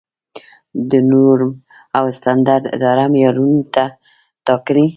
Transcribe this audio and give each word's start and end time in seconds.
د 0.89 0.91
نورم 1.11 1.51
او 1.97 2.05
سټنډرډ 2.17 2.63
اداره 2.75 3.05
معیارونه 3.13 3.57
ټاکي؟ 4.45 4.85